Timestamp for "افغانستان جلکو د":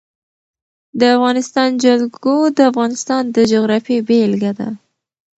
1.15-2.59